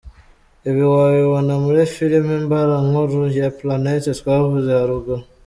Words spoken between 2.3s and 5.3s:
mbarankuru ya Planete twavuze haruguru.